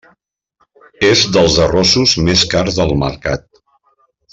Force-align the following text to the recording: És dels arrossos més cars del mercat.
És 1.09 1.21
dels 1.37 1.59
arrossos 1.67 2.17
més 2.31 2.49
cars 2.57 2.83
del 2.83 2.99
mercat. 3.07 3.51